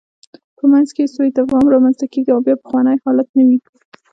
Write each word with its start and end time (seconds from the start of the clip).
په 0.57 0.63
منځ 0.71 0.87
کې 0.95 1.01
یې 1.03 1.11
سوء 1.15 1.29
تفاهم 1.37 1.65
رامنځته 1.73 2.05
کېږي 2.13 2.31
او 2.33 2.41
بیا 2.45 2.55
پخوانی 2.61 2.97
حالت 3.03 3.27
نه 3.37 3.43
وي. 3.47 3.57